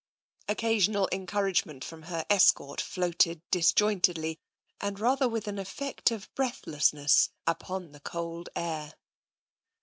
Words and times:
Occasional 0.47 1.07
encouragement 1.11 1.83
from 1.85 2.01
her 2.09 2.25
escort 2.27 2.81
floated 2.81 3.39
disjointedly, 3.51 4.39
and 4.79 4.99
rather 4.99 5.29
with 5.29 5.47
an 5.47 5.59
effect 5.59 6.09
of 6.09 6.33
breathless 6.33 6.91
ness, 6.91 7.29
upon 7.45 7.91
the 7.91 7.99
cold 7.99 8.49
air. 8.55 8.95